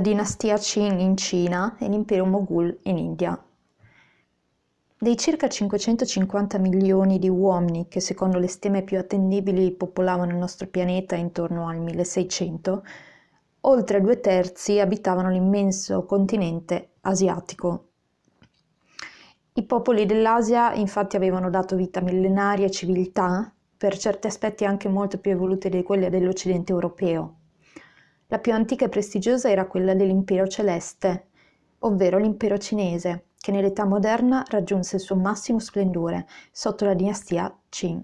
[0.00, 3.40] dinastia Qing in Cina e l'impero Moghul in India.
[5.02, 10.66] Dei circa 550 milioni di uomini che secondo le stime più attendibili popolavano il nostro
[10.66, 12.82] pianeta intorno al 1600,
[13.62, 17.86] oltre due terzi abitavano l'immenso continente asiatico.
[19.54, 25.18] I popoli dell'Asia infatti avevano dato vita a millenarie civiltà, per certi aspetti anche molto
[25.18, 27.39] più evolute di quelle dell'Occidente europeo.
[28.30, 31.30] La più antica e prestigiosa era quella dell'impero celeste,
[31.80, 38.00] ovvero l'impero cinese, che nell'età moderna raggiunse il suo massimo splendore sotto la dinastia Qing.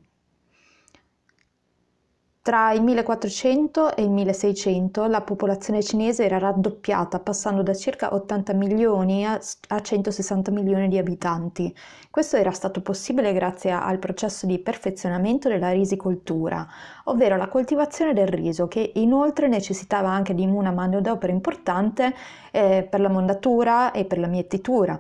[2.47, 8.53] Tra il 1400 e il 1600 la popolazione cinese era raddoppiata, passando da circa 80
[8.53, 9.41] milioni a
[9.83, 11.75] 160 milioni di abitanti.
[12.09, 16.65] Questo era stato possibile grazie al processo di perfezionamento della risicoltura,
[17.07, 22.15] ovvero la coltivazione del riso, che inoltre necessitava anche di una manodopera importante
[22.53, 24.97] eh, per la mondatura e per la mietitura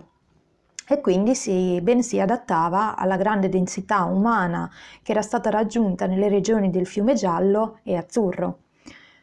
[0.89, 4.71] e quindi si, ben si adattava alla grande densità umana
[5.03, 8.59] che era stata raggiunta nelle regioni del fiume giallo e azzurro.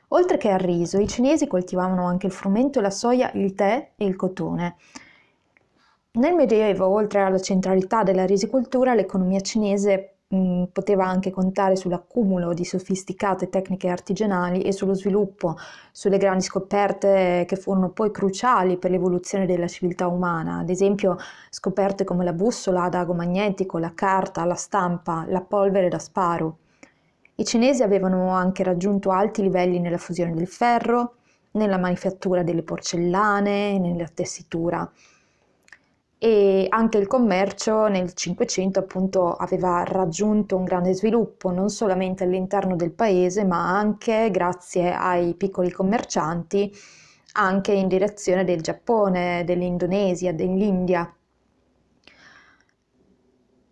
[0.10, 4.06] Oltre che al riso, i cinesi coltivavano anche il frumento, la soia, il tè e
[4.06, 4.76] il cotone.
[6.12, 12.66] Nel Medioevo, oltre alla centralità della risicoltura, l'economia cinese mh, poteva anche contare sull'accumulo di
[12.66, 15.56] sofisticate tecniche artigianali e sullo sviluppo,
[15.92, 21.18] sulle grandi scoperte che furono poi cruciali per l'evoluzione della civiltà umana, ad esempio
[21.50, 26.58] scoperte come la bussola ad ago magnetico, la carta, la stampa, la polvere da sparo.
[27.36, 31.16] I cinesi avevano anche raggiunto alti livelli nella fusione del ferro,
[31.52, 34.90] nella manifattura delle porcellane, nella tessitura
[36.24, 42.78] e anche il commercio nel Cinquecento appunto aveva raggiunto un grande sviluppo non solamente all'interno
[42.78, 46.74] del paese ma anche grazie ai piccoli commercianti
[47.34, 51.14] anche in direzione del Giappone, dell'Indonesia, dell'India.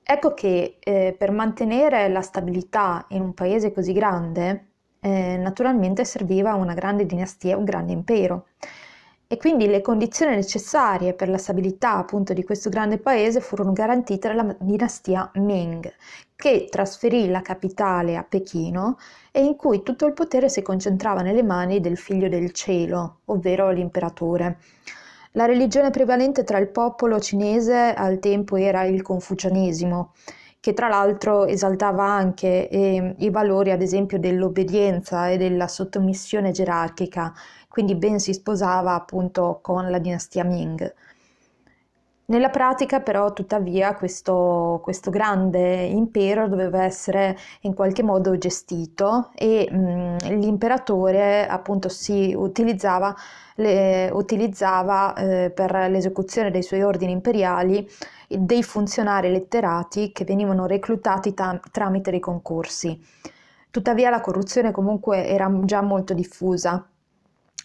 [0.03, 6.55] Ecco che eh, per mantenere la stabilità in un paese così grande eh, naturalmente serviva
[6.55, 8.47] una grande dinastia, un grande impero
[9.31, 14.27] e quindi le condizioni necessarie per la stabilità appunto di questo grande paese furono garantite
[14.27, 15.89] dalla dinastia Ming,
[16.35, 18.97] che trasferì la capitale a Pechino
[19.31, 23.71] e in cui tutto il potere si concentrava nelle mani del figlio del cielo, ovvero
[23.71, 24.57] l'imperatore.
[25.31, 30.11] La religione prevalente tra il popolo cinese al tempo era il confucianesimo,
[30.61, 37.33] che tra l'altro esaltava anche eh, i valori ad esempio dell'obbedienza e della sottomissione gerarchica,
[37.67, 40.93] quindi ben si sposava appunto con la dinastia Ming.
[42.31, 49.67] Nella pratica però tuttavia questo, questo, grande impero doveva essere in qualche modo gestito e
[49.69, 53.13] mh, l'imperatore appunto si utilizzava,
[53.55, 57.85] le, utilizzava eh, per l'esecuzione dei suoi ordini imperiali
[58.29, 62.97] dei funzionari letterati che venivano reclutati tam- tramite dei concorsi.
[63.69, 66.90] Tuttavia la corruzione comunque era già molto diffusa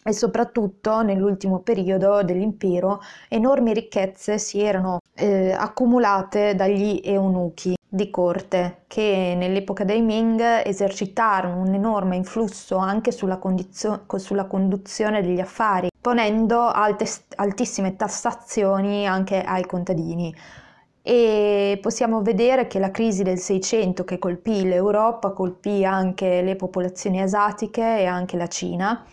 [0.06, 8.84] e soprattutto nell'ultimo periodo dell'impero enormi ricchezze si erano eh, accumulate dagli eunuchi di corte
[8.86, 15.88] che nell'epoca dei Ming esercitarono un enorme influsso anche sulla, condizio- sulla conduzione degli affari,
[16.00, 17.06] ponendo alte,
[17.36, 20.34] altissime tassazioni anche ai contadini.
[21.02, 27.20] E possiamo vedere che la crisi del 600 che colpì l'Europa colpì anche le popolazioni
[27.20, 29.04] asiatiche e anche la Cina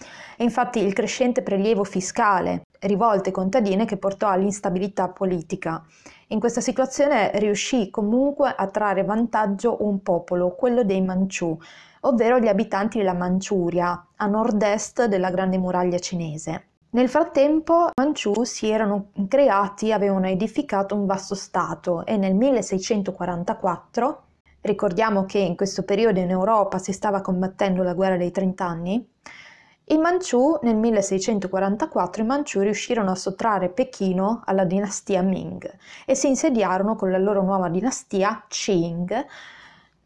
[0.44, 5.84] infatti il crescente prelievo fiscale, rivolte contadine che portò all'instabilità politica.
[6.28, 11.58] In questa situazione riuscì comunque a trarre vantaggio un popolo, quello dei Manciù,
[12.02, 16.68] ovvero gli abitanti della Manciuria, a nord-est della grande muraglia cinese.
[16.92, 24.24] Nel frattempo, i Manciù si erano creati, avevano edificato un vasto stato e nel 1644,
[24.62, 29.10] ricordiamo che in questo periodo in Europa si stava combattendo la guerra dei trent'anni,
[29.86, 35.70] i Manciù nel 1644 i Manciù riuscirono a sottrarre Pechino alla dinastia Ming
[36.06, 39.26] e si insediarono con la loro nuova dinastia Qing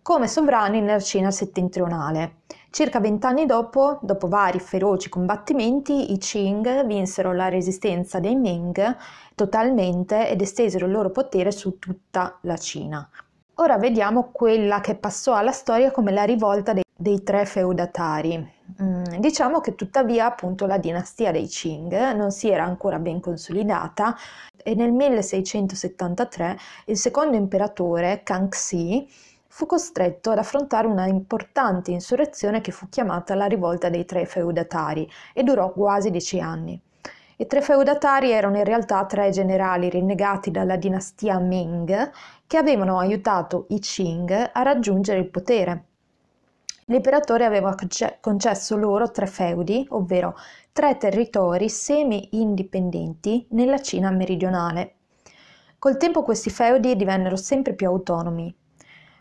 [0.01, 2.38] come sovrani nella Cina settentrionale.
[2.71, 8.97] Circa vent'anni dopo, dopo vari feroci combattimenti, i Qing vinsero la resistenza dei Ming
[9.35, 13.07] totalmente ed estesero il loro potere su tutta la Cina.
[13.56, 18.56] Ora vediamo quella che passò alla storia come la rivolta dei, dei tre feudatari.
[18.81, 24.15] Mm, diciamo che tuttavia appunto la dinastia dei Qing non si era ancora ben consolidata
[24.63, 29.07] e nel 1673 il secondo imperatore Kangxi
[29.47, 35.09] fu costretto ad affrontare una importante insurrezione che fu chiamata la rivolta dei tre feudatari
[35.33, 36.79] e durò quasi dieci anni.
[37.38, 42.12] I tre feudatari erano in realtà tre generali rinnegati dalla dinastia Ming
[42.45, 45.85] che avevano aiutato i Qing a raggiungere il potere.
[46.89, 47.75] L'imperatore aveva
[48.19, 50.36] concesso loro tre feudi, ovvero
[50.72, 54.95] tre territori semi-indipendenti nella Cina meridionale.
[55.80, 58.56] Col tempo questi feudi divennero sempre più autonomi,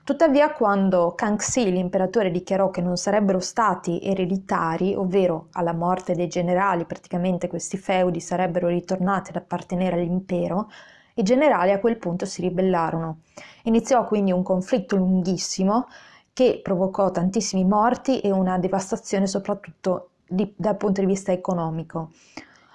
[0.06, 6.84] Tuttavia, quando Kangxi, l'imperatore, dichiarò che non sarebbero stati ereditari, ovvero alla morte dei generali
[6.84, 10.70] praticamente questi feudi sarebbero ritornati ad appartenere all'impero,
[11.14, 13.22] i generali a quel punto si ribellarono.
[13.64, 15.88] Iniziò quindi un conflitto lunghissimo
[16.36, 22.10] che provocò tantissimi morti e una devastazione soprattutto di, dal punto di vista economico.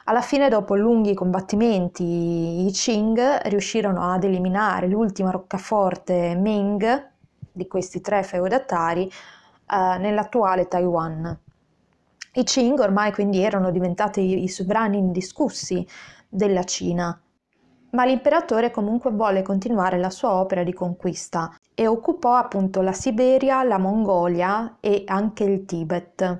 [0.05, 7.11] Alla fine, dopo lunghi combattimenti, i Qing riuscirono ad eliminare l'ultima roccaforte Ming
[7.51, 11.39] di questi tre feudatari eh, nell'attuale Taiwan.
[12.33, 15.85] I Qing ormai quindi erano diventati i sovrani indiscussi
[16.27, 17.21] della Cina,
[17.91, 23.63] ma l'imperatore comunque volle continuare la sua opera di conquista e occupò appunto la Siberia,
[23.63, 26.39] la Mongolia e anche il Tibet.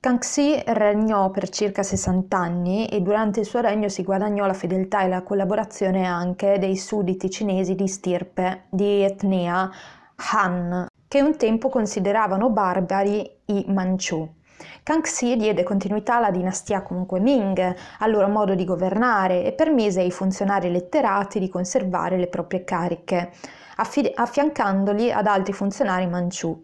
[0.00, 5.02] Kangxi regnò per circa 60 anni e durante il suo regno si guadagnò la fedeltà
[5.02, 9.68] e la collaborazione anche dei sudditi cinesi di stirpe, di etnia
[10.32, 14.26] Han, che un tempo consideravano barbari i Manciù.
[14.84, 20.10] Kangxi diede continuità alla dinastia comunque Ming, al loro modo di governare e permise ai
[20.10, 23.32] funzionari letterati di conservare le proprie cariche,
[23.80, 26.60] affi- affiancandoli ad altri funzionari Manciù.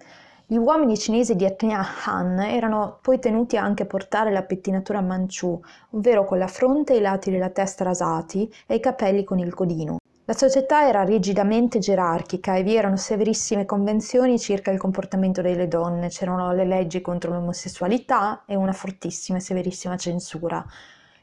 [0.46, 5.58] Gli uomini cinesi di etnia Han erano poi tenuti anche a portare la pettinatura Manciù,
[5.90, 9.54] ovvero con la fronte e i lati della testa rasati e i capelli con il
[9.54, 9.96] codino.
[10.26, 16.08] La società era rigidamente gerarchica e vi erano severissime convenzioni circa il comportamento delle donne,
[16.08, 20.64] c'erano le leggi contro l'omosessualità e una fortissima e severissima censura.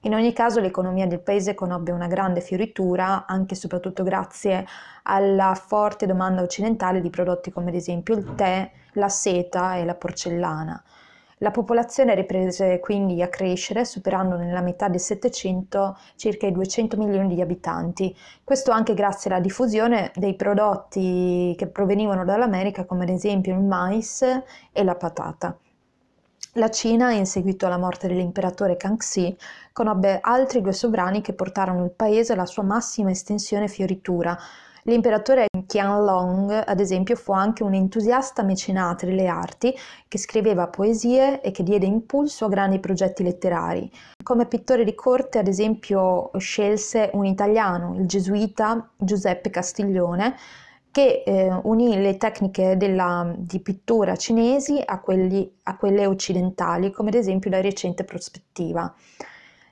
[0.04, 4.66] In ogni caso l'economia del paese conobbe una grande fioritura, anche e soprattutto grazie
[5.04, 9.94] alla forte domanda occidentale di prodotti come ad esempio il tè, la seta e la
[9.94, 10.84] porcellana.
[11.38, 17.36] La popolazione riprese quindi a crescere, superando nella metà del Settecento circa i 200 milioni
[17.36, 18.16] di abitanti.
[18.44, 24.24] Questo anche grazie alla diffusione dei prodotti che provenivano dall'America, come ad esempio il mais
[24.72, 25.56] e la patata.
[26.56, 29.36] La Cina, in seguito alla morte dell'imperatore Kangxi,
[29.72, 34.38] conobbe altri due sovrani che portarono il paese alla sua massima estensione e fioritura,
[34.86, 39.76] L'imperatore Qianlong, ad esempio, fu anche un entusiasta mecenate delle arti
[40.08, 43.92] che scriveva poesie e che diede impulso a grandi progetti letterari.
[44.24, 50.36] Come pittore di corte, ad esempio, scelse un italiano, il gesuita Giuseppe Castiglione,
[50.92, 57.10] che eh, unì le tecniche della, di pittura cinesi a, quelli, a quelle occidentali, come
[57.10, 58.94] ad esempio la recente prospettiva.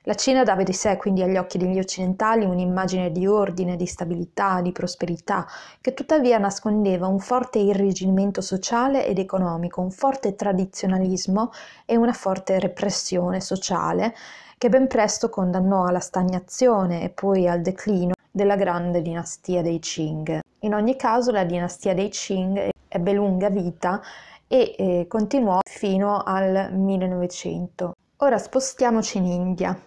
[0.04, 4.62] La Cina dava di sé quindi agli occhi degli occidentali un'immagine di ordine, di stabilità,
[4.62, 5.46] di prosperità,
[5.78, 11.52] che tuttavia nascondeva un forte irrigidimento sociale ed economico, un forte tradizionalismo
[11.84, 14.14] e una forte repressione sociale
[14.56, 20.40] che ben presto condannò alla stagnazione e poi al declino della grande dinastia dei Qing.
[20.62, 24.02] In ogni caso la dinastia dei Qing ebbe lunga vita
[24.46, 27.94] e eh, continuò fino al 1900.
[28.18, 29.80] Ora spostiamoci in India.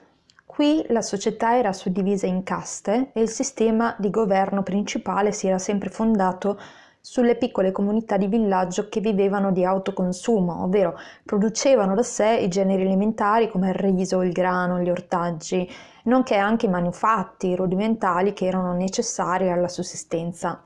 [0.43, 5.59] Qui la società era suddivisa in caste e il sistema di governo principale si era
[5.59, 6.59] sempre fondato
[6.99, 12.83] sulle piccole comunità di villaggio che vivevano di autoconsumo, ovvero producevano da sé i generi
[12.83, 15.69] alimentari come il riso, il grano, gli ortaggi,
[16.03, 20.63] nonché anche i manufatti rudimentali che erano necessari alla sussistenza.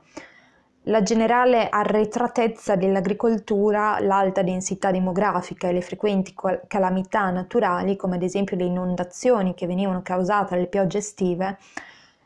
[0.82, 6.34] La generale arretratezza dell'agricoltura, l'alta densità demografica e le frequenti
[6.66, 11.58] calamità naturali, come ad esempio le inondazioni che venivano causate dalle piogge estive,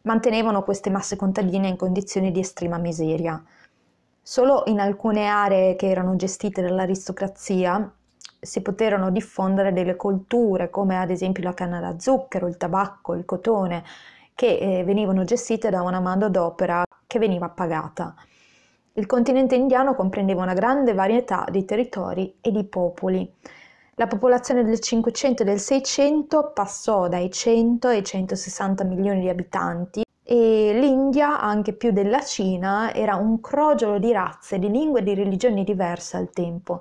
[0.02, 3.42] mantenevano queste masse contadine in condizioni di estrema miseria.
[4.22, 7.92] Solo in alcune aree che erano gestite dall'aristocrazia
[8.44, 13.24] si poterono diffondere delle colture come ad esempio la canna da zucchero, il tabacco, il
[13.24, 13.84] cotone,
[14.34, 18.16] che eh, venivano gestite da una manodopera che veniva pagata.
[18.94, 23.32] Il continente indiano comprendeva una grande varietà di territori e di popoli.
[23.94, 30.02] La popolazione del 500 e del 600 passò dai 100 ai 160 milioni di abitanti
[30.24, 35.14] e l'India, anche più della Cina, era un crogiolo di razze, di lingue e di
[35.14, 36.80] religioni diverse al tempo.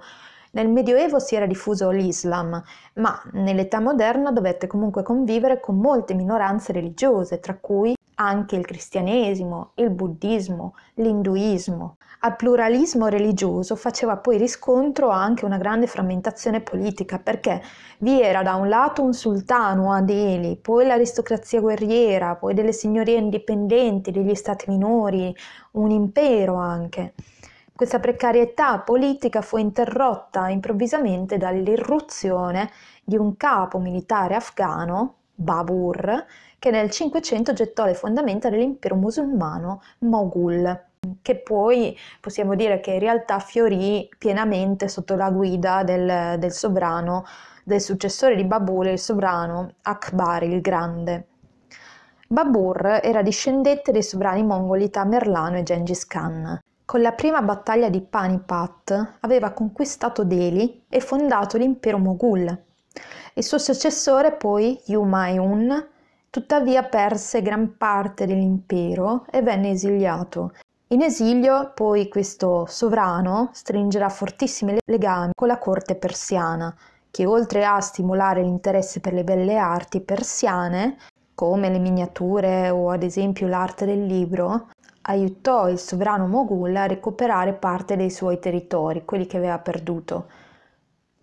[0.54, 2.62] Nel Medioevo si era diffuso l'Islam,
[2.96, 9.72] ma nell'età moderna dovette comunque convivere con molte minoranze religiose, tra cui anche il cristianesimo,
[9.76, 11.96] il buddismo, l'induismo.
[12.20, 17.62] Al pluralismo religioso faceva poi riscontro anche una grande frammentazione politica perché
[18.00, 23.18] vi era da un lato un sultano a Delhi, poi l'aristocrazia guerriera, poi delle signorie
[23.18, 25.34] indipendenti, degli stati minori,
[25.72, 27.14] un impero anche.
[27.82, 32.70] Questa precarietà politica fu interrotta improvvisamente dall'irruzione
[33.04, 36.24] di un capo militare afgano, Babur,
[36.60, 40.80] che nel Cinquecento gettò le fondamenta dell'impero musulmano Moghul,
[41.24, 47.26] che poi possiamo dire che in realtà fiorì pienamente sotto la guida del, del sovrano,
[47.64, 51.30] del successore di Babur, il sovrano Akbar il Grande.
[52.28, 56.60] Babur era discendente dei sovrani mongoli Tamerlano e Gengis Khan.
[56.92, 62.64] Con la prima battaglia di Panipat aveva conquistato Delhi e fondato l'impero Moghul.
[63.34, 65.88] Il suo successore poi, Humayun,
[66.30, 70.52] Tuttavia perse gran parte dell'impero e venne esiliato.
[70.88, 76.76] In esilio poi questo sovrano stringerà fortissimi legami con la corte persiana,
[77.10, 80.98] che oltre a stimolare l'interesse per le belle arti persiane,
[81.34, 84.68] come le miniature o ad esempio l'arte del libro,
[85.04, 90.30] aiutò il sovrano Moghul a recuperare parte dei suoi territori, quelli che aveva perduto.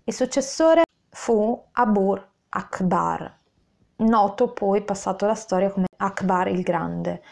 [0.05, 3.37] Il successore fu Abur Akbar,
[3.97, 7.23] noto poi passato alla storia come Akbar il Grande.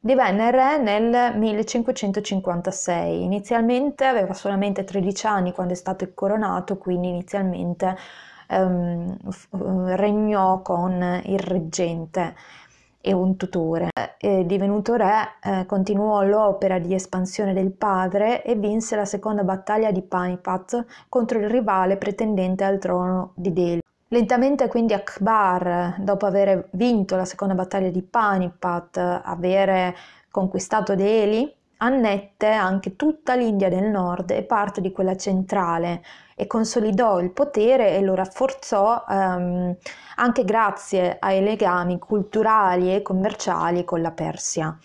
[0.00, 3.22] Divenne re nel 1556.
[3.22, 7.96] Inizialmente aveva solamente 13 anni quando è stato coronato, quindi inizialmente
[8.50, 9.16] um,
[9.96, 12.34] regnò con il reggente
[13.06, 13.90] e un tutore.
[14.18, 19.92] E divenuto re, eh, continuò l'opera di espansione del padre e vinse la seconda battaglia
[19.92, 23.80] di Panipat contro il rivale pretendente al trono di Delhi.
[24.08, 29.94] Lentamente quindi Akbar, dopo aver vinto la seconda battaglia di Panipat, avere
[30.28, 36.02] conquistato Delhi, annette anche tutta l'India del nord e parte di quella centrale
[36.34, 39.76] e consolidò il potere e lo rafforzò ehm,
[40.16, 44.78] anche grazie ai legami culturali e commerciali con la Persia.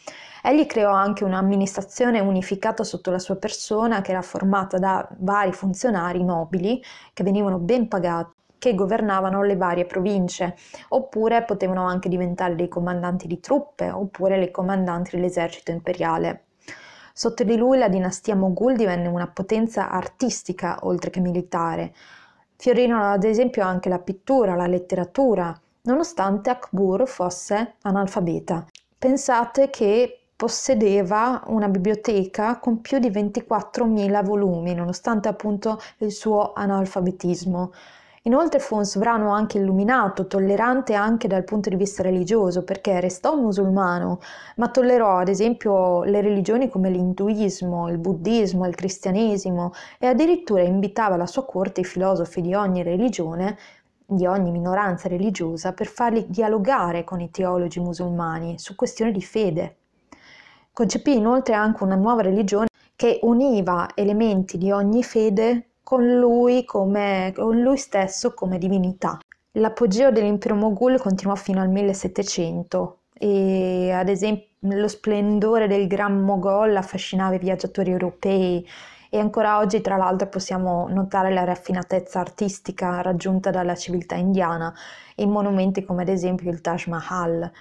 [0.43, 6.23] Egli creò anche un'amministrazione unificata sotto la sua persona che era formata da vari funzionari
[6.23, 6.81] nobili
[7.13, 10.55] che venivano ben pagati che governavano le varie province,
[10.89, 16.43] oppure potevano anche diventare dei comandanti di truppe, oppure le comandanti dell'esercito imperiale.
[17.13, 21.93] Sotto di lui la dinastia Moghul divenne una potenza artistica oltre che militare.
[22.55, 28.65] Fiorirono ad esempio anche la pittura, la letteratura, nonostante Akbur fosse analfabeta.
[28.97, 37.71] Pensate che possedeva una biblioteca con più di 24.000 volumi, nonostante appunto il suo analfabetismo.
[38.25, 43.35] Inoltre fu un sovrano anche illuminato, tollerante anche dal punto di vista religioso, perché restò
[43.35, 44.19] musulmano,
[44.57, 51.15] ma tollerò ad esempio le religioni come l'induismo, il buddismo, il cristianesimo e addirittura invitava
[51.15, 53.57] alla sua corte i filosofi di ogni religione
[54.05, 59.77] di ogni minoranza religiosa per farli dialogare con i teologi musulmani su questioni di fede.
[60.73, 67.33] Concepì inoltre anche una nuova religione che univa elementi di ogni fede con lui, come,
[67.35, 69.19] con lui stesso come divinità.
[69.55, 76.75] L'apogeo dell'impero Moghul continuò fino al 1700 e ad esempio lo splendore del Gran Moghol
[76.75, 78.65] affascinava i viaggiatori europei
[79.09, 84.73] e ancora oggi tra l'altro possiamo notare la raffinatezza artistica raggiunta dalla civiltà indiana
[85.15, 87.51] in monumenti come ad esempio il Taj Mahal.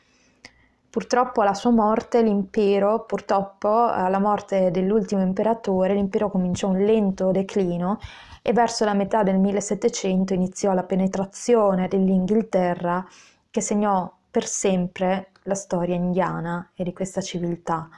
[0.91, 8.01] Purtroppo alla sua morte l'impero, purtroppo alla morte dell'ultimo imperatore, l'impero cominciò un lento declino
[8.43, 13.07] e verso la metà del 1700 iniziò la penetrazione dell'Inghilterra
[13.51, 17.89] che segnò per sempre la storia indiana e di questa civiltà.